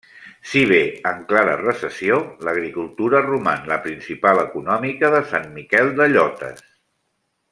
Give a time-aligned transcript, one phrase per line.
[0.51, 0.77] Si bé
[1.09, 2.15] en clara recessió,
[2.47, 6.67] l'agricultura roman la principal econòmica de Sant Miquel de Llotes.